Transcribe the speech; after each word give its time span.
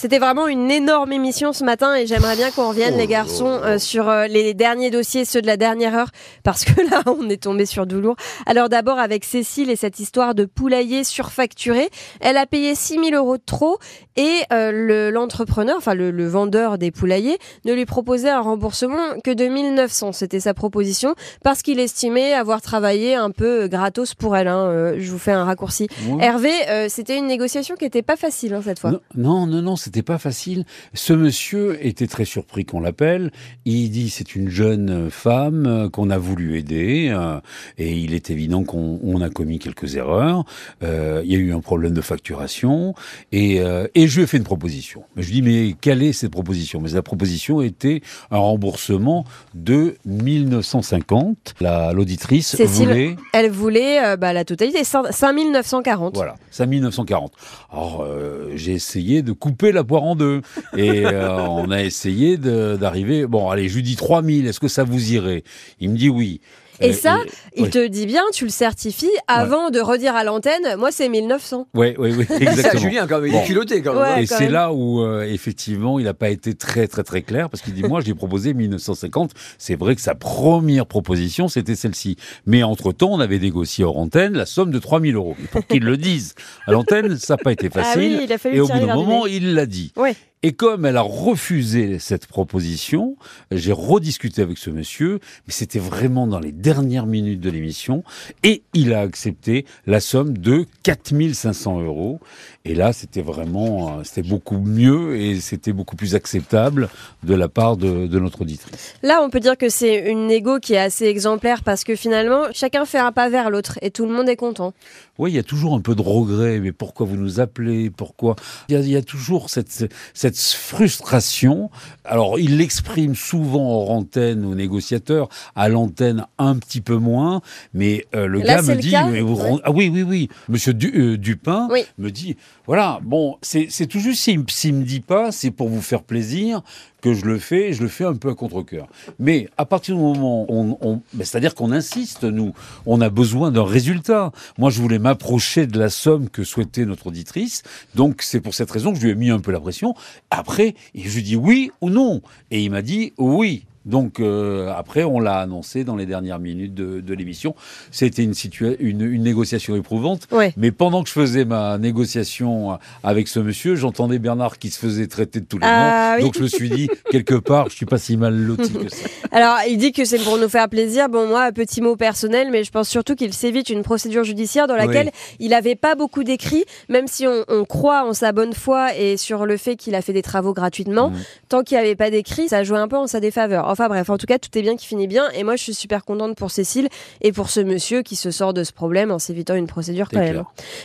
C'était 0.00 0.18
vraiment 0.18 0.46
une 0.48 0.70
énorme 0.70 1.12
émission 1.12 1.52
ce 1.52 1.62
matin 1.62 1.94
et 1.94 2.06
j'aimerais 2.06 2.34
bien 2.34 2.50
qu'on 2.50 2.70
revienne, 2.70 2.96
les 2.96 3.06
garçons, 3.06 3.60
euh, 3.64 3.78
sur 3.78 4.08
euh, 4.08 4.26
les 4.28 4.54
derniers 4.54 4.90
dossiers, 4.90 5.26
ceux 5.26 5.42
de 5.42 5.46
la 5.46 5.58
dernière 5.58 5.94
heure, 5.94 6.08
parce 6.42 6.64
que 6.64 6.80
là, 6.90 7.02
on 7.06 7.28
est 7.28 7.42
tombé 7.42 7.66
sur 7.66 7.84
du 7.84 8.00
lourd. 8.00 8.16
Alors 8.46 8.70
d'abord 8.70 8.98
avec 8.98 9.26
Cécile 9.26 9.68
et 9.68 9.76
cette 9.76 10.00
histoire 10.00 10.34
de 10.34 10.46
poulailler 10.46 11.04
surfacturé. 11.04 11.90
Elle 12.20 12.38
a 12.38 12.46
payé 12.46 12.74
6 12.74 12.94
000 12.94 13.08
euros 13.14 13.36
de 13.36 13.42
trop 13.44 13.76
et 14.16 14.38
euh, 14.54 14.72
le- 14.72 15.10
l'entrepreneur, 15.10 15.76
enfin 15.76 15.92
le, 15.92 16.10
le 16.10 16.26
vendeur 16.26 16.78
des 16.78 16.90
poulaillers, 16.90 17.36
ne 17.66 17.74
lui 17.74 17.84
proposait 17.84 18.30
un 18.30 18.40
remboursement 18.40 19.18
que 19.22 19.30
de 19.30 19.44
1900. 19.48 20.12
C'était 20.12 20.40
sa 20.40 20.54
proposition 20.54 21.14
parce 21.44 21.60
qu'il 21.60 21.78
estimait 21.78 22.32
avoir 22.32 22.62
travaillé 22.62 23.16
un 23.16 23.30
peu 23.30 23.68
gratos 23.68 24.14
pour 24.14 24.34
elle. 24.34 24.48
hein. 24.48 24.64
Euh, 24.64 24.94
je 24.98 25.10
vous 25.10 25.18
fais 25.18 25.32
un 25.32 25.44
raccourci. 25.44 25.88
Ouais. 26.08 26.24
Hervé, 26.24 26.52
euh, 26.70 26.86
c'était 26.88 27.18
une 27.18 27.26
négociation 27.26 27.74
qui 27.74 27.84
était 27.84 28.00
pas 28.00 28.16
facile 28.16 28.54
hein, 28.54 28.62
cette 28.64 28.78
fois. 28.78 28.92
Non, 28.92 29.00
non, 29.14 29.46
non, 29.46 29.60
non, 29.60 29.76
c'était 29.90 30.02
pas 30.02 30.18
facile. 30.18 30.66
Ce 30.94 31.12
monsieur 31.12 31.84
était 31.84 32.06
très 32.06 32.24
surpris 32.24 32.64
qu'on 32.64 32.78
l'appelle. 32.78 33.32
Il 33.64 33.90
dit 33.90 34.08
c'est 34.08 34.36
une 34.36 34.48
jeune 34.48 35.10
femme 35.10 35.66
euh, 35.66 35.88
qu'on 35.88 36.10
a 36.10 36.18
voulu 36.18 36.56
aider 36.56 37.08
euh, 37.12 37.40
et 37.76 37.98
il 37.98 38.14
est 38.14 38.30
évident 38.30 38.62
qu'on 38.62 39.00
on 39.02 39.20
a 39.20 39.30
commis 39.30 39.58
quelques 39.58 39.96
erreurs. 39.96 40.44
Euh, 40.84 41.22
il 41.24 41.32
y 41.32 41.34
a 41.34 41.38
eu 41.38 41.52
un 41.52 41.60
problème 41.60 41.92
de 41.92 42.00
facturation 42.00 42.94
et, 43.32 43.60
euh, 43.60 43.88
et 43.96 44.06
je 44.06 44.18
lui 44.18 44.22
ai 44.22 44.26
fait 44.28 44.36
une 44.36 44.44
proposition. 44.44 45.02
Je 45.16 45.26
lui 45.26 45.40
dis 45.40 45.42
mais 45.42 45.74
quelle 45.80 46.04
est 46.04 46.12
cette 46.12 46.30
proposition? 46.30 46.80
Mais 46.80 46.90
la 46.90 47.02
proposition 47.02 47.60
était 47.60 48.00
un 48.30 48.38
remboursement 48.38 49.24
de 49.54 49.96
1950. 50.04 51.56
La 51.60 51.92
l'auditrice 51.92 52.54
Cécile, 52.54 52.86
voulait 52.86 53.16
Elle 53.32 53.50
voulait 53.50 54.16
bah, 54.16 54.32
la 54.32 54.44
totalité, 54.44 54.84
5 54.84 55.06
5940. 55.10 56.14
Voilà, 56.14 56.36
5940. 56.52 57.32
Alors, 57.72 58.06
j'ai 58.54 58.72
essayé 58.72 59.22
de 59.22 59.32
couper 59.32 59.69
la 59.72 59.84
poire 59.84 60.04
en 60.04 60.16
deux. 60.16 60.42
Et 60.76 61.06
euh, 61.06 61.38
on 61.46 61.70
a 61.70 61.82
essayé 61.82 62.36
d'arriver... 62.36 63.26
Bon, 63.26 63.48
allez, 63.50 63.68
je 63.68 63.76
lui 63.76 63.82
dis 63.82 63.96
3000, 63.96 64.46
est-ce 64.46 64.60
que 64.60 64.68
ça 64.68 64.84
vous 64.84 65.12
irait? 65.12 65.44
Il 65.80 65.90
me 65.90 65.96
dit 65.96 66.08
oui. 66.08 66.40
Et 66.80 66.90
Euh, 66.90 66.92
ça, 66.92 67.18
il 67.56 67.64
ouais. 67.64 67.70
te 67.70 67.86
dit 67.86 68.06
bien, 68.06 68.22
tu 68.32 68.44
le 68.44 68.50
certifies 68.50 69.10
avant 69.28 69.70
de 69.70 69.80
redire 69.80 70.14
à 70.16 70.24
l'antenne, 70.24 70.76
moi 70.78 70.90
c'est 70.90 71.08
1900. 71.08 71.68
Ouais, 71.74 71.96
ouais, 71.98 72.14
ouais, 72.14 72.24
Ça, 72.24 72.36
exactement. 72.36 72.82
Julien, 72.82 73.06
quand 73.06 73.18
même, 73.18 73.26
il 73.26 73.32
Bon. 73.32 73.42
est 73.42 73.46
culotté 73.46 73.82
quand 73.82 73.92
même. 73.94 74.02
Ouais. 74.16 74.22
Et 74.24 74.26
quand 74.26 74.36
c'est 74.38 74.48
là 74.48 74.72
où, 74.72 75.02
euh, 75.02 75.22
effectivement, 75.22 75.98
il 75.98 76.04
n'a 76.06 76.14
pas 76.14 76.30
été 76.30 76.54
très, 76.54 76.86
très, 76.88 77.02
très 77.02 77.22
clair, 77.22 77.50
parce 77.50 77.62
qu'il 77.62 77.74
dit, 77.74 77.82
moi, 77.82 78.00
j'ai 78.00 78.14
proposé 78.14 78.54
1950. 78.54 79.32
C'est 79.58 79.76
vrai 79.78 79.94
que 79.94 80.00
sa 80.00 80.14
première 80.14 80.86
proposition, 80.86 81.48
c'était 81.48 81.76
celle-ci. 81.76 82.16
Mais 82.46 82.62
entre-temps, 82.62 83.10
on 83.12 83.20
avait 83.20 83.38
négocié 83.38 83.84
hors 83.84 83.98
antenne 83.98 84.32
la 84.34 84.46
somme 84.46 84.70
de 84.70 84.78
3000 84.78 85.14
euros. 85.16 85.36
Pour 85.52 85.66
qu'il 85.66 85.84
le 85.84 85.96
dise 85.96 86.34
à 86.66 86.72
l'antenne, 86.72 87.16
ça 87.18 87.34
n'a 87.34 87.38
pas 87.38 87.52
été 87.52 87.68
Ah 87.74 87.82
facile. 87.82 88.16
oui, 88.18 88.20
il 88.24 88.32
a 88.32 88.38
fallu 88.38 88.56
et 88.56 88.60
au 88.60 88.66
bout 88.68 88.78
d'un 88.78 88.94
moment, 88.94 89.26
il 89.26 89.54
l'a 89.54 89.66
dit. 89.66 89.92
Ouais. 89.96 90.14
Et 90.42 90.52
comme 90.52 90.86
elle 90.86 90.96
a 90.96 91.02
refusé 91.02 91.98
cette 91.98 92.26
proposition, 92.26 93.16
j'ai 93.50 93.72
rediscuté 93.72 94.40
avec 94.40 94.56
ce 94.56 94.70
monsieur, 94.70 95.20
mais 95.46 95.52
c'était 95.52 95.78
vraiment 95.78 96.26
dans 96.26 96.40
les 96.40 96.50
dernières 96.50 97.04
minutes 97.04 97.40
de 97.40 97.50
l'émission, 97.50 98.04
et 98.42 98.62
il 98.72 98.94
a 98.94 99.00
accepté 99.00 99.66
la 99.86 100.00
somme 100.00 100.38
de 100.38 100.64
4500 100.82 101.82
euros. 101.82 102.20
Et 102.64 102.74
là, 102.74 102.94
c'était 102.94 103.20
vraiment, 103.20 103.98
euh, 103.98 104.02
c'était 104.02 104.26
beaucoup 104.26 104.58
mieux 104.58 105.16
et 105.16 105.40
c'était 105.40 105.74
beaucoup 105.74 105.96
plus 105.96 106.14
acceptable 106.14 106.88
de 107.22 107.34
la 107.34 107.48
part 107.48 107.76
de, 107.76 108.06
de 108.06 108.18
notre 108.18 108.40
auditrice. 108.40 108.94
Là, 109.02 109.20
on 109.22 109.28
peut 109.28 109.40
dire 109.40 109.58
que 109.58 109.68
c'est 109.68 110.10
une 110.10 110.26
négo 110.26 110.58
qui 110.58 110.72
est 110.72 110.78
assez 110.78 111.04
exemplaire 111.04 111.62
parce 111.62 111.84
que 111.84 111.94
finalement, 111.94 112.44
chacun 112.52 112.86
fait 112.86 112.98
un 112.98 113.12
pas 113.12 113.28
vers 113.28 113.50
l'autre 113.50 113.78
et 113.82 113.90
tout 113.90 114.06
le 114.06 114.12
monde 114.12 114.28
est 114.28 114.36
content. 114.36 114.72
Oui, 115.18 115.32
il 115.32 115.36
y 115.36 115.38
a 115.38 115.42
toujours 115.42 115.74
un 115.74 115.80
peu 115.82 115.94
de 115.94 116.00
regret, 116.00 116.60
mais 116.60 116.72
pourquoi 116.72 117.04
vous 117.04 117.16
nous 117.16 117.40
appelez? 117.40 117.90
Pourquoi? 117.90 118.36
Il 118.68 118.74
y, 118.74 118.78
a, 118.78 118.80
il 118.80 118.88
y 118.88 118.96
a 118.96 119.02
toujours 119.02 119.50
cette, 119.50 119.86
cette 120.14 120.29
frustration. 120.38 121.70
Alors, 122.04 122.38
il 122.38 122.56
l'exprime 122.56 123.14
souvent 123.14 123.70
hors 123.70 123.90
antenne 123.90 124.44
aux 124.44 124.54
négociateurs, 124.54 125.28
à 125.54 125.68
l'antenne 125.68 126.26
un 126.38 126.56
petit 126.56 126.80
peu 126.80 126.96
moins, 126.96 127.40
mais 127.74 128.06
euh, 128.14 128.26
le 128.26 128.40
Là, 128.40 128.56
gars 128.56 128.62
me 128.62 128.74
le 128.74 128.80
dit, 128.80 128.90
cas 128.90 129.06
mais 129.06 129.20
vous 129.20 129.36
Ouais. 129.36 129.50
rend- 129.50 129.60
ah 129.64 129.70
oui, 129.70 129.90
oui, 129.92 130.02
oui, 130.02 130.28
Monsieur 130.48 130.74
Du- 130.74 130.92
euh, 130.94 131.16
Dupin 131.18 131.68
Oui. 131.70 131.84
me 131.98 132.10
dit, 132.10 132.36
voilà, 132.66 132.98
bon, 133.02 133.36
c'est 133.42 133.68
tout 133.88 134.00
juste 134.00 134.22
s'il 134.22 134.42
s'il 134.48 134.74
me 134.74 134.84
dit 134.84 135.00
pas, 135.00 135.30
c'est 135.32 135.50
pour 135.50 135.68
vous 135.68 135.82
faire 135.82 136.02
plaisir 136.02 136.62
que 137.02 137.14
je 137.14 137.24
le 137.24 137.38
fais, 137.38 137.72
je 137.72 137.82
le 137.82 137.88
fais 137.88 138.04
un 138.04 138.14
peu 138.14 138.28
à 138.28 138.34
contre-cœur. 138.34 138.86
Mais 139.18 139.48
à 139.56 139.64
partir 139.64 139.94
du 139.96 140.02
moment, 140.02 140.44
on, 140.50 140.76
on- 140.82 141.00
ben, 141.14 141.24
c'est-à-dire 141.24 141.54
qu'on 141.54 141.72
insiste, 141.72 142.24
nous, 142.24 142.52
on 142.84 143.00
a 143.00 143.08
besoin 143.08 143.50
d'un 143.50 143.64
résultat. 143.64 144.32
Moi, 144.58 144.68
je 144.68 144.82
voulais 144.82 144.98
m'approcher 144.98 145.66
de 145.66 145.78
la 145.78 145.88
somme 145.88 146.28
que 146.28 146.44
souhaitait 146.44 146.84
notre 146.84 147.06
auditrice, 147.06 147.62
donc 147.94 148.20
c'est 148.22 148.40
pour 148.40 148.52
cette 148.54 148.70
raison 148.70 148.92
que 148.92 148.98
je 148.98 149.04
lui 149.04 149.12
ai 149.12 149.14
mis 149.14 149.30
un 149.30 149.38
peu 149.40 149.50
la 149.50 149.60
pression. 149.60 149.94
Après, 150.30 150.74
je 150.94 151.14
lui 151.14 151.22
dit 151.22 151.36
oui 151.36 151.70
ou 151.80 151.90
non, 151.90 152.22
et 152.50 152.62
il 152.62 152.70
m'a 152.70 152.82
dit 152.82 153.12
oui. 153.18 153.64
Donc 153.86 154.20
euh, 154.20 154.72
après, 154.76 155.04
on 155.04 155.20
l'a 155.20 155.38
annoncé 155.38 155.84
dans 155.84 155.96
les 155.96 156.06
dernières 156.06 156.38
minutes 156.38 156.74
de, 156.74 157.00
de 157.00 157.14
l'émission. 157.14 157.54
C'était 157.90 158.22
une, 158.22 158.32
situa- 158.32 158.76
une, 158.78 159.00
une 159.00 159.22
négociation 159.22 159.74
éprouvante. 159.76 160.26
Ouais. 160.32 160.52
Mais 160.56 160.70
pendant 160.70 161.02
que 161.02 161.08
je 161.08 161.14
faisais 161.14 161.44
ma 161.44 161.78
négociation 161.78 162.78
avec 163.02 163.28
ce 163.28 163.40
monsieur, 163.40 163.76
j'entendais 163.76 164.18
Bernard 164.18 164.58
qui 164.58 164.70
se 164.70 164.78
faisait 164.78 165.06
traiter 165.06 165.40
de 165.40 165.46
tous 165.46 165.58
les 165.58 165.66
Ah 165.66 166.10
noms. 166.12 166.16
oui. 166.18 166.22
Donc 166.24 166.36
je 166.36 166.42
me 166.42 166.48
suis 166.48 166.68
dit, 166.70 166.88
quelque 167.10 167.34
part, 167.36 167.70
je 167.70 167.76
suis 167.76 167.86
pas 167.86 167.98
si 167.98 168.16
mal 168.16 168.34
loti 168.34 168.72
que 168.72 168.88
ça. 168.88 169.06
Alors, 169.32 169.56
il 169.68 169.78
dit 169.78 169.92
que 169.92 170.04
c'est 170.04 170.18
pour 170.18 170.38
nous 170.38 170.48
faire 170.48 170.68
plaisir. 170.68 171.08
Bon, 171.08 171.26
moi, 171.28 171.52
petit 171.52 171.80
mot 171.80 171.96
personnel, 171.96 172.48
mais 172.50 172.64
je 172.64 172.70
pense 172.70 172.88
surtout 172.88 173.14
qu'il 173.14 173.32
s'évite 173.32 173.70
une 173.70 173.82
procédure 173.82 174.24
judiciaire 174.24 174.66
dans 174.66 174.76
laquelle 174.76 175.10
il 175.38 175.50
n'avait 175.50 175.76
pas 175.76 175.94
beaucoup 175.94 176.24
d'écrits, 176.24 176.64
même 176.88 177.06
si 177.06 177.26
on, 177.26 177.44
on 177.48 177.64
croit 177.64 178.04
en 178.06 178.12
sa 178.12 178.32
bonne 178.32 178.52
foi 178.52 178.94
et 178.96 179.16
sur 179.16 179.46
le 179.46 179.56
fait 179.56 179.76
qu'il 179.76 179.94
a 179.94 180.02
fait 180.02 180.12
des 180.12 180.22
travaux 180.22 180.52
gratuitement. 180.52 181.10
Mhm. 181.10 181.18
Tant 181.48 181.62
qu'il 181.62 181.78
n'y 181.78 181.84
avait 181.84 181.96
pas 181.96 182.10
d'écrits, 182.10 182.48
ça 182.48 182.64
jouait 182.64 182.78
un 182.78 182.88
peu 182.88 182.96
en 182.96 183.06
sa 183.06 183.20
défaveur. 183.20 183.69
Enfin 183.70 183.88
bref, 183.88 184.10
en 184.10 184.18
tout 184.18 184.26
cas, 184.26 184.38
tout 184.38 184.56
est 184.58 184.62
bien 184.62 184.76
qui 184.76 184.86
finit 184.86 185.06
bien. 185.06 185.28
Et 185.34 185.44
moi, 185.44 185.56
je 185.56 185.62
suis 185.62 185.74
super 185.74 186.04
contente 186.04 186.36
pour 186.36 186.50
Cécile 186.50 186.88
et 187.20 187.32
pour 187.32 187.50
ce 187.50 187.60
monsieur 187.60 188.02
qui 188.02 188.16
se 188.16 188.30
sort 188.30 188.52
de 188.52 188.64
ce 188.64 188.72
problème 188.72 189.10
en 189.10 189.18
s'évitant 189.18 189.54
une 189.54 189.66
procédure 189.66 190.08
quand 190.12 190.18
même. 190.20 190.30
clair. 190.32 190.44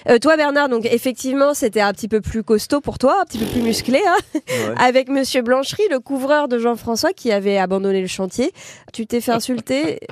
Euh, 0.09 0.19
toi, 0.19 0.37
Bernard, 0.37 0.69
donc 0.69 0.85
effectivement, 0.85 1.53
c'était 1.53 1.81
un 1.81 1.91
petit 1.93 2.07
peu 2.07 2.21
plus 2.21 2.43
costaud 2.43 2.81
pour 2.81 2.97
toi, 2.97 3.17
un 3.21 3.25
petit 3.25 3.37
peu 3.39 3.45
plus 3.45 3.61
musclé, 3.61 3.99
hein, 4.07 4.15
Ouais. 4.35 4.73
avec 4.79 5.09
Monsieur 5.09 5.41
Blanchery, 5.41 5.83
le 5.89 5.99
couvreur 5.99 6.47
de 6.47 6.59
Jean-François 6.59 7.13
qui 7.13 7.31
avait 7.31 7.57
abandonné 7.57 8.01
le 8.01 8.07
chantier. 8.07 8.51
Tu 8.93 9.05
t'es 9.07 9.21
fait 9.21 9.31
insulter? 9.31 9.99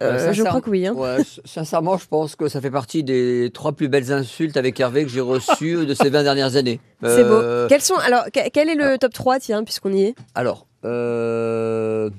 Euh, 0.00 0.28
Euh, 0.28 0.32
Je 0.32 0.44
crois 0.44 0.60
que 0.60 0.70
oui. 0.70 0.86
hein. 0.86 0.92
Ouais, 0.94 1.16
sincèrement, 1.44 1.98
je 1.98 2.06
pense 2.06 2.36
que 2.36 2.46
ça 2.46 2.60
fait 2.60 2.70
partie 2.70 3.02
des 3.02 3.50
trois 3.52 3.72
plus 3.72 3.88
belles 3.88 4.12
insultes 4.12 4.56
avec 4.56 4.78
Hervé 4.78 5.02
que 5.02 5.10
j'ai 5.10 5.20
reçues 5.20 5.86
de 5.86 5.92
ces 5.92 6.08
20 6.08 6.22
dernières 6.22 6.54
années. 6.54 6.78
C'est 7.02 7.24
beau. 7.24 7.40
Quels 7.68 7.80
sont 7.82 7.96
alors 7.96 8.26
que- 8.26 8.48
quel 8.50 8.68
est 8.68 8.76
le 8.76 8.96
top 8.98 9.12
3 9.12 9.40
tiens 9.40 9.64
puisqu'on 9.64 9.92
y 9.92 10.02
est? 10.04 10.14
Alors, 10.36 10.67
on, 10.84 12.10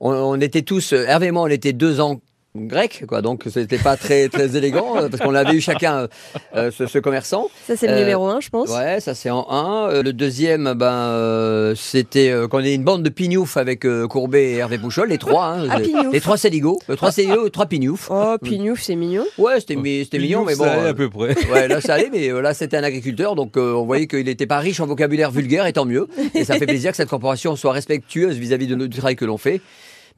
on 0.00 0.40
était 0.40 0.62
tous, 0.62 0.92
euh, 0.92 1.04
Hervé 1.06 1.26
et 1.26 1.30
moi, 1.30 1.42
on 1.42 1.48
était 1.48 1.72
deux 1.72 2.00
ans 2.00 2.20
grecs, 2.56 3.04
quoi, 3.06 3.22
donc 3.22 3.44
c'était 3.52 3.78
pas 3.78 3.96
très 3.96 4.28
très 4.28 4.56
élégant 4.56 4.96
euh, 4.96 5.08
parce 5.08 5.22
qu'on 5.22 5.34
avait 5.34 5.52
eu 5.54 5.60
chacun 5.60 6.08
euh, 6.56 6.70
ce, 6.70 6.86
ce 6.86 6.98
commerçant. 6.98 7.48
Ça 7.66 7.76
c'est 7.76 7.86
le 7.86 7.92
Euh, 7.92 7.98
numéro 8.00 8.26
1 8.26 8.40
je 8.40 8.48
pense. 8.48 8.70
Ouais, 8.70 9.00
ça 9.00 9.14
c'est 9.14 9.30
en 9.30 9.46
un. 9.50 9.90
Euh, 9.90 10.02
Le 10.02 10.12
deuxième, 10.12 10.72
ben, 10.74 10.86
euh, 10.92 11.74
c'était 11.76 12.30
euh, 12.30 12.48
qu'on 12.48 12.60
est 12.60 12.74
une 12.74 12.82
bande 12.84 13.02
de 13.02 13.10
pignoufs 13.10 13.56
avec 13.56 13.84
euh, 13.84 14.06
Courbet 14.08 14.52
et 14.52 14.56
Hervé 14.56 14.78
Pouchol, 14.78 15.08
les 15.10 15.18
trois. 15.18 15.56
Hein, 15.58 15.68
Ah, 15.70 15.78
les- 15.78 16.20
trois 16.20 16.36
Séligots, 16.38 16.78
les 16.88 16.96
trois 16.96 17.12
Séligots, 17.12 17.44
les 17.44 17.50
trois 17.50 17.66
pignoufs. 17.66 18.08
Oh 18.10 18.36
pignouf 18.42 18.80
c'est 18.82 18.96
mignon. 18.96 19.24
Ouais, 19.36 19.60
c'était 19.60 19.76
mi- 19.76 20.02
c'était 20.04 20.18
mignon, 20.18 20.44
mais 20.44 20.56
bon. 20.56 20.64
Ça 20.64 20.72
allait 20.72 20.82
euh, 20.86 20.90
à 20.90 20.94
peu 20.94 21.08
près. 21.10 21.34
Ouais, 21.52 21.68
là 21.68 21.80
ça 21.80 21.94
allait, 21.94 22.10
mais 22.12 22.28
euh, 22.30 22.40
là 22.40 22.54
c'était 22.54 22.76
un 22.76 22.82
agriculteur, 22.84 23.34
donc 23.36 23.56
euh, 23.56 23.74
on 23.74 23.84
voyait 23.84 24.06
qu'il 24.06 24.24
n'était 24.24 24.46
pas 24.46 24.58
riche 24.58 24.80
en 24.80 24.86
vocabulaire 24.86 25.30
vulgaire, 25.30 25.66
et 25.66 25.72
tant 25.72 25.84
mieux. 25.84 26.08
Et 26.34 26.44
ça 26.44 26.56
fait 26.56 26.66
plaisir 26.66 26.90
que 26.90 26.96
cette 26.96 27.08
corporation 27.10 27.54
soit 27.56 27.72
respectueuse 27.72 28.36
vis-à-vis 28.36 28.66
de 28.66 28.74
notre- 28.74 28.90
du 28.90 28.98
travail 28.98 29.16
que 29.16 29.24
l'on 29.26 29.38
fait. 29.38 29.60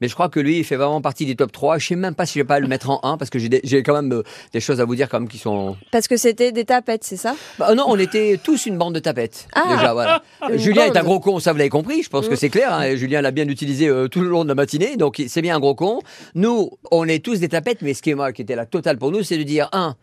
Mais 0.01 0.07
je 0.07 0.13
crois 0.15 0.29
que 0.29 0.39
lui, 0.39 0.57
il 0.57 0.63
fait 0.63 0.75
vraiment 0.75 0.99
partie 1.01 1.25
des 1.25 1.35
top 1.35 1.51
3. 1.51 1.77
Je 1.77 1.87
sais 1.87 1.95
même 1.95 2.15
pas 2.15 2.25
si 2.25 2.33
je 2.33 2.39
vais 2.39 2.47
pas 2.47 2.59
le 2.59 2.67
mettre 2.67 2.89
en 2.89 2.99
1 3.03 3.17
parce 3.17 3.29
que 3.29 3.37
j'ai 3.39 3.83
quand 3.83 3.93
même 3.93 4.11
euh, 4.11 4.23
des 4.51 4.59
choses 4.59 4.81
à 4.81 4.85
vous 4.85 4.95
dire 4.95 5.07
quand 5.07 5.19
même 5.19 5.29
qui 5.29 5.37
sont. 5.37 5.77
Parce 5.91 6.07
que 6.07 6.17
c'était 6.17 6.51
des 6.51 6.65
tapettes 6.65 7.03
c'est 7.03 7.17
ça? 7.17 7.35
Bah, 7.59 7.73
non, 7.75 7.85
on 7.87 7.97
était 7.99 8.39
tous 8.43 8.65
une 8.65 8.77
bande 8.77 8.95
de 8.95 8.99
tapettes. 8.99 9.47
Ah. 9.53 9.75
déjà, 9.75 9.93
voilà. 9.93 10.23
Une 10.49 10.57
Julien 10.57 10.85
est 10.85 10.97
un 10.97 11.03
gros 11.03 11.19
con, 11.19 11.39
ça 11.39 11.51
vous 11.51 11.57
l'avez 11.59 11.69
compris. 11.69 12.01
Je 12.03 12.09
pense 12.09 12.27
que 12.27 12.33
Mm. 12.33 12.37
c'est 12.37 12.49
clair. 12.49 12.73
hein, 12.73 12.95
Julien 12.95 13.21
l'a 13.21 13.31
bien 13.31 13.47
utilisé 13.47 13.87
euh, 13.87 14.07
tout 14.07 14.21
le 14.21 14.29
long 14.29 14.43
de 14.43 14.49
la 14.49 14.55
matinée, 14.55 14.97
donc 14.97 15.21
c'est 15.27 15.41
bien 15.41 15.55
un 15.55 15.59
gros 15.59 15.75
con. 15.75 15.99
Nous, 16.35 16.71
on 16.91 17.07
est 17.07 17.23
tous 17.23 17.39
des 17.39 17.49
tapettes, 17.49 17.81
mais 17.81 17.93
ce 17.93 18.01
qui 18.01 18.09
est 18.09 18.15
moi, 18.15 18.31
qui 18.33 18.41
était 18.41 18.55
la 18.55 18.65
totale 18.65 18.97
pour 18.97 19.11
nous, 19.11 19.21
c'est 19.23 19.37
de 19.37 19.43
dire 19.43 19.69
un, 19.71 19.95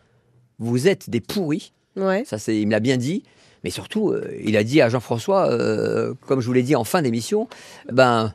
vous 0.61 0.87
êtes 0.89 1.11
des 1.11 1.21
pourris. 1.21 1.73
Ouais. 1.97 2.23
Ça, 2.25 2.39
c'est, 2.39 2.57
il 2.61 2.67
me 2.67 2.73
l'a 2.73 2.81
bien 2.81 2.97
dit. 2.97 3.25
Mais 3.65 3.71
surtout, 3.71 4.11
euh, 4.11 4.31
il 4.45 4.57
a 4.57 4.63
dit 4.63 4.81
à 4.81 4.89
Jean-François, 4.89 5.51
euh, 5.51 6.15
comme 6.29 6.41
je 6.41 6.47
vous 6.47 6.53
l'ai 6.53 6.63
dit 6.63 6.77
en 6.77 6.85
fin 6.85 7.03
d'émission, 7.03 7.49
ben, 7.91 8.33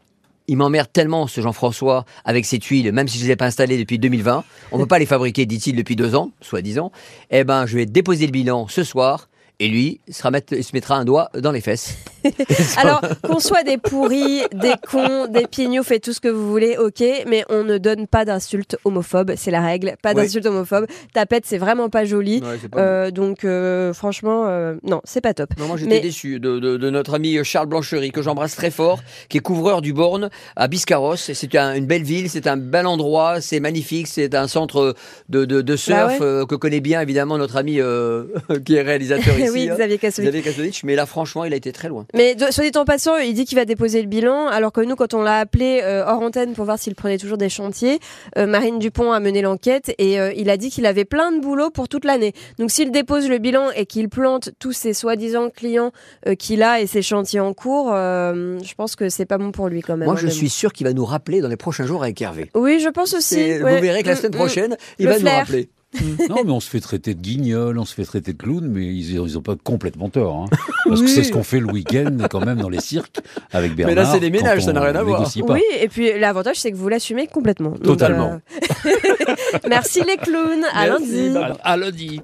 il 0.47 0.57
m'emmerde 0.57 0.89
tellement 0.91 1.27
ce 1.27 1.41
Jean-François 1.41 2.05
avec 2.25 2.45
ses 2.45 2.59
tuiles, 2.59 2.91
même 2.91 3.07
si 3.07 3.17
je 3.17 3.25
les 3.25 3.31
ai 3.31 3.35
pas 3.35 3.45
installées 3.45 3.77
depuis 3.77 3.99
2020. 3.99 4.43
On 4.71 4.77
ne 4.77 4.83
peut 4.83 4.87
pas 4.87 4.99
les 4.99 5.05
fabriquer, 5.05 5.45
dit-il, 5.45 5.75
depuis 5.75 5.95
deux 5.95 6.15
ans, 6.15 6.31
soi-disant. 6.41 6.91
Eh 7.31 7.43
ben, 7.43 7.65
je 7.65 7.77
vais 7.77 7.85
déposer 7.85 8.25
le 8.25 8.31
bilan 8.31 8.67
ce 8.67 8.83
soir 8.83 9.29
Et 9.59 9.67
lui, 9.69 10.01
se 10.09 10.73
mettra 10.73 10.95
un 10.95 11.05
doigt 11.05 11.29
dans 11.39 11.51
les 11.51 11.61
fesses. 11.61 11.97
Alors, 12.77 13.01
qu'on 13.23 13.39
soit 13.39 13.63
des 13.63 13.77
pourris, 13.77 14.41
des 14.53 14.73
cons, 14.89 15.27
des 15.27 15.47
pignoufs 15.47 15.91
et 15.91 15.99
tout 15.99 16.13
ce 16.13 16.19
que 16.19 16.27
vous 16.27 16.49
voulez, 16.49 16.77
ok, 16.77 17.03
mais 17.27 17.43
on 17.49 17.63
ne 17.63 17.77
donne 17.77 18.07
pas 18.07 18.25
d'insultes 18.25 18.77
homophobes, 18.85 19.33
c'est 19.35 19.51
la 19.51 19.61
règle. 19.61 19.95
Pas 20.01 20.13
d'insultes 20.13 20.45
homophobes. 20.45 20.87
Tapette, 21.13 21.45
c'est 21.45 21.57
vraiment 21.57 21.89
pas 21.89 22.05
joli. 22.05 22.41
Ouais, 22.41 22.57
c'est 22.61 22.69
pas 22.69 22.79
Euh, 22.79 23.11
donc, 23.11 23.43
euh, 23.45 23.93
franchement, 23.93 24.45
euh, 24.47 24.75
non, 24.83 25.01
c'est 25.03 25.21
pas 25.21 25.33
top. 25.33 25.49
Non, 25.57 25.67
moi 25.67 25.77
j'étais 25.77 25.95
Mais- 25.95 25.99
déçu 26.01 26.39
de, 26.39 26.59
de- 26.59 26.77
de 26.77 26.89
notre 26.89 27.13
ami 27.15 27.37
Charles 27.43 27.67
Blancherie, 27.67 28.11
que 28.11 28.21
j'embrasse 28.21 28.55
très 28.55 28.71
fort, 28.71 28.99
qui 29.29 29.37
est 29.37 29.41
couvreur 29.41 29.81
du 29.81 29.93
Borne 29.93 30.29
à 30.55 30.67
Biscarros. 30.67 31.15
C'est 31.15 31.55
un- 31.55 31.75
une 31.75 31.85
belle 31.85 32.03
ville, 32.03 32.29
c'est 32.29 32.47
un 32.47 32.57
bel 32.57 32.87
endroit, 32.87 33.41
c'est 33.41 33.59
magnifique, 33.59 34.07
c'est 34.07 34.33
un 34.35 34.47
centre 34.47 34.95
de, 35.29 35.75
surf 35.75 35.97
Bah 35.97 36.07
ouais. 36.07 36.17
euh, 36.21 36.45
que 36.45 36.55
connaît 36.55 36.79
bien 36.81 37.01
évidemment 37.01 37.37
notre 37.37 37.57
ami 37.57 37.73
qui 38.65 38.75
est 38.75 38.81
réalisateur 38.81 39.33
ici. 39.39 39.49
oui, 39.53 39.69
hein, 39.69 39.75
Xavier 39.75 39.97
Kassovitch. 39.97 40.43
Xavier. 40.43 40.71
Mais 40.83 40.95
là, 40.95 41.05
franchement, 41.05 41.43
il 41.45 41.53
a 41.53 41.55
été 41.55 41.71
très 41.71 41.87
loin. 41.89 42.05
Mais 42.13 42.35
soit 42.51 42.69
dit 42.69 42.77
en 42.77 42.85
passant, 42.85 43.17
il 43.17 43.33
dit 43.33 43.45
qu'il 43.45 43.57
va 43.57 43.65
déposer 43.65 44.01
le 44.01 44.07
bilan, 44.07 44.47
alors 44.47 44.71
que 44.71 44.81
nous, 44.81 44.95
quand 44.95 45.13
on 45.13 45.21
l'a 45.21 45.39
appelé 45.39 45.81
euh, 45.83 46.05
hors 46.05 46.21
antenne 46.21 46.53
pour 46.53 46.65
voir 46.65 46.79
s'il 46.79 46.95
prenait 46.95 47.17
toujours 47.17 47.37
des 47.37 47.49
chantiers, 47.49 47.99
euh, 48.37 48.45
Marine 48.45 48.79
Dupont 48.79 49.11
a 49.11 49.19
mené 49.19 49.41
l'enquête 49.41 49.93
et 49.97 50.19
euh, 50.19 50.31
il 50.35 50.49
a 50.49 50.57
dit 50.57 50.69
qu'il 50.69 50.85
avait 50.85 51.05
plein 51.05 51.31
de 51.31 51.39
boulot 51.39 51.69
pour 51.69 51.87
toute 51.89 52.05
l'année. 52.05 52.33
Donc 52.59 52.71
s'il 52.71 52.91
dépose 52.91 53.27
le 53.29 53.37
bilan 53.37 53.69
et 53.75 53.85
qu'il 53.85 54.09
plante 54.09 54.51
tous 54.59 54.73
ses 54.73 54.93
soi-disant 54.93 55.49
clients 55.49 55.91
euh, 56.27 56.35
qu'il 56.35 56.63
a 56.63 56.79
et 56.79 56.87
ses 56.87 57.01
chantiers 57.01 57.39
en 57.39 57.53
cours, 57.53 57.91
euh, 57.93 58.59
je 58.63 58.73
pense 58.75 58.95
que 58.95 59.09
c'est 59.09 59.25
pas 59.25 59.37
bon 59.37 59.51
pour 59.51 59.67
lui 59.67 59.81
quand 59.81 59.97
même. 59.97 60.07
Moi, 60.07 60.15
je 60.17 60.27
suis 60.27 60.49
sûr 60.49 60.71
qu'il 60.71 60.87
va 60.87 60.93
nous 60.93 61.05
rappeler 61.05 61.41
dans 61.41 61.49
les 61.49 61.57
prochains 61.57 61.85
jours 61.85 62.03
avec 62.03 62.21
Hervé. 62.21 62.49
Oui, 62.55 62.79
je 62.79 62.89
pense 62.89 63.13
aussi. 63.13 63.35
Ouais. 63.35 63.59
Vous 63.59 63.81
verrez 63.81 64.03
que 64.03 64.07
la 64.07 64.13
Mm, 64.13 64.17
semaine 64.17 64.31
mm. 64.31 64.35
prochaine, 64.35 64.77
il 64.99 65.07
va 65.07 65.19
nous 65.19 65.25
rappeler. 65.25 65.69
Non, 66.29 66.37
mais 66.45 66.51
on 66.51 66.59
se 66.59 66.69
fait 66.69 66.79
traiter 66.79 67.13
de 67.13 67.21
guignol, 67.21 67.77
on 67.77 67.85
se 67.85 67.93
fait 67.93 68.03
traiter 68.05 68.33
de 68.33 68.37
clown, 68.37 68.67
mais 68.67 68.85
ils 68.85 69.15
n'ont 69.33 69.41
pas 69.41 69.55
complètement 69.63 70.09
tort. 70.09 70.45
hein. 70.51 70.57
Parce 70.87 71.01
que 71.01 71.07
c'est 71.07 71.23
ce 71.23 71.31
qu'on 71.31 71.43
fait 71.43 71.59
le 71.59 71.67
week-end 71.71 72.17
quand 72.29 72.43
même 72.45 72.59
dans 72.59 72.69
les 72.69 72.81
cirques 72.81 73.19
avec 73.51 73.71
Mais 73.71 73.85
Bernard. 73.85 74.05
là, 74.05 74.11
c'est 74.13 74.19
des 74.19 74.29
ménages, 74.31 74.63
ça 74.65 74.73
n'a 74.73 74.81
rien 74.81 74.95
à 74.95 75.03
voir. 75.03 75.23
pas. 75.23 75.53
Oui, 75.53 75.61
et 75.79 75.87
puis 75.87 76.17
l'avantage, 76.19 76.57
c'est 76.59 76.71
que 76.71 76.77
vous 76.77 76.89
l'assumez 76.89 77.27
complètement. 77.27 77.71
Donc, 77.71 77.83
Totalement. 77.83 78.39
euh, 78.85 78.89
Merci 79.69 80.01
les 80.07 80.17
clowns. 80.17 80.65
À 80.73 80.87
Merci, 80.87 81.05
lundi. 81.11 81.29
bye. 81.33 81.53
À 81.63 81.77
lundi. 81.77 82.21